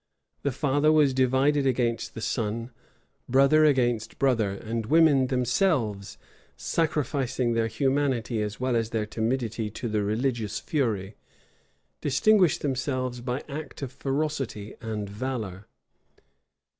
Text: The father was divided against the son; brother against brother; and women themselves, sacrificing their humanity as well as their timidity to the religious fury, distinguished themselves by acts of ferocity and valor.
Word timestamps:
The 0.41 0.51
father 0.51 0.91
was 0.91 1.13
divided 1.13 1.67
against 1.67 2.15
the 2.15 2.21
son; 2.21 2.71
brother 3.29 3.65
against 3.65 4.17
brother; 4.17 4.49
and 4.49 4.87
women 4.87 5.27
themselves, 5.27 6.17
sacrificing 6.57 7.53
their 7.53 7.67
humanity 7.67 8.41
as 8.41 8.59
well 8.59 8.75
as 8.75 8.89
their 8.89 9.05
timidity 9.05 9.69
to 9.69 9.87
the 9.87 10.01
religious 10.03 10.59
fury, 10.59 11.17
distinguished 12.01 12.61
themselves 12.63 13.21
by 13.21 13.43
acts 13.47 13.83
of 13.83 13.91
ferocity 13.91 14.73
and 14.81 15.07
valor. 15.07 15.67